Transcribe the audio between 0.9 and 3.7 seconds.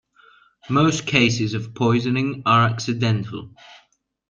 cases of poisoning are accidental.